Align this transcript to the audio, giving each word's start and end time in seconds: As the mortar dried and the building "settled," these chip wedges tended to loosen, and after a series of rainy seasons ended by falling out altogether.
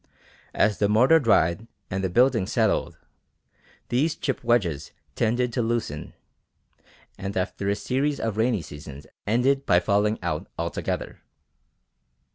As 0.55 0.79
the 0.79 0.89
mortar 0.89 1.19
dried 1.19 1.67
and 1.91 2.03
the 2.03 2.09
building 2.09 2.47
"settled," 2.47 2.97
these 3.89 4.15
chip 4.15 4.43
wedges 4.43 4.89
tended 5.13 5.53
to 5.53 5.61
loosen, 5.61 6.13
and 7.19 7.37
after 7.37 7.69
a 7.69 7.75
series 7.75 8.19
of 8.19 8.35
rainy 8.35 8.63
seasons 8.63 9.05
ended 9.27 9.63
by 9.67 9.79
falling 9.79 10.17
out 10.23 10.47
altogether. 10.57 11.21